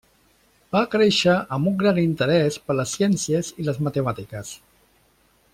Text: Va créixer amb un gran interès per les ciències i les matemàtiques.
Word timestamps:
Va 0.75 0.79
créixer 0.93 1.35
amb 1.57 1.69
un 1.73 1.77
gran 1.83 2.01
interès 2.05 2.59
per 2.67 2.79
les 2.81 2.97
ciències 3.01 3.55
i 3.65 3.69
les 3.71 3.81
matemàtiques. 3.89 4.59